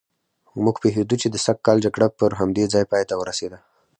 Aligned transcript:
موږ 0.63 0.75
پوهېدو 0.81 1.15
چې 1.21 1.27
د 1.29 1.35
سږ 1.45 1.57
کال 1.65 1.77
جګړه 1.85 2.07
پر 2.17 2.31
همدې 2.39 2.63
ځای 2.73 2.83
پایته 2.91 3.15
ورسېده. 3.17 3.59